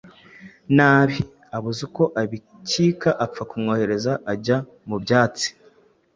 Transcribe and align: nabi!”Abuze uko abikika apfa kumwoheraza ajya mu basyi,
nabi!”Abuze 0.75 1.81
uko 1.87 2.03
abikika 2.21 3.09
apfa 3.25 3.41
kumwoheraza 3.49 4.13
ajya 4.31 4.57
mu 4.87 4.97
basyi, 5.07 5.49